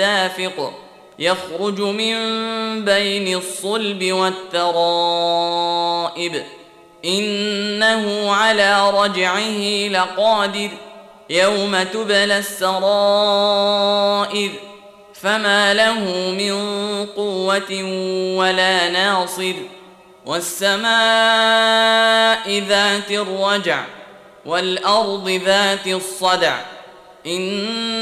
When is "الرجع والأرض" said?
23.10-25.40